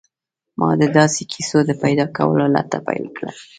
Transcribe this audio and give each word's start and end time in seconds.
ما 0.59 0.69
د 0.81 0.83
داسې 0.97 1.21
کیسو 1.31 1.59
د 1.65 1.71
پیدا 1.83 2.05
کولو 2.17 2.45
لټه 2.55 2.79
پیل 2.87 3.05
کړه 3.15 3.31